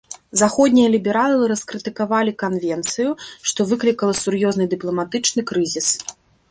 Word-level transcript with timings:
Заходнія 0.39 0.87
лібералы 0.95 1.49
раскрытыкавалі 1.51 2.33
канвенцыю, 2.45 3.11
што 3.51 3.59
выклікала 3.75 4.13
сур'ёзны 4.25 4.65
дыпламатычны 4.75 5.41
крызіс. 5.53 5.87